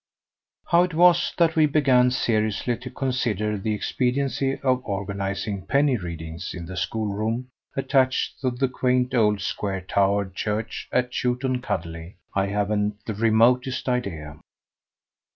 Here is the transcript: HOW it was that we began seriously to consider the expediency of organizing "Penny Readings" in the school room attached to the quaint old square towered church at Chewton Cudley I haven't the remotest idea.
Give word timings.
HOW 0.65 0.81
it 0.81 0.93
was 0.95 1.31
that 1.37 1.55
we 1.55 1.67
began 1.67 2.09
seriously 2.09 2.75
to 2.75 2.89
consider 2.89 3.55
the 3.55 3.75
expediency 3.75 4.57
of 4.63 4.83
organizing 4.83 5.67
"Penny 5.67 5.95
Readings" 5.95 6.55
in 6.55 6.65
the 6.65 6.75
school 6.75 7.13
room 7.13 7.49
attached 7.75 8.39
to 8.41 8.49
the 8.49 8.67
quaint 8.67 9.13
old 9.13 9.41
square 9.41 9.81
towered 9.81 10.33
church 10.33 10.89
at 10.91 11.11
Chewton 11.11 11.61
Cudley 11.61 12.15
I 12.33 12.47
haven't 12.47 13.05
the 13.05 13.13
remotest 13.13 13.87
idea. 13.87 14.39